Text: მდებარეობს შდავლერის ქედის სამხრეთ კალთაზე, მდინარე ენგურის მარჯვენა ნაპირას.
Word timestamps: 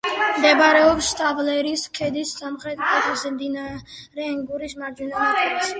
მდებარეობს 0.35 1.09
შდავლერის 1.11 1.83
ქედის 1.99 2.33
სამხრეთ 2.41 2.83
კალთაზე, 2.87 3.35
მდინარე 3.37 4.29
ენგურის 4.33 4.77
მარჯვენა 4.83 5.27
ნაპირას. 5.29 5.69